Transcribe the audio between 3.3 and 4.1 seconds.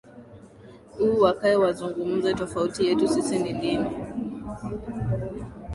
ni ndini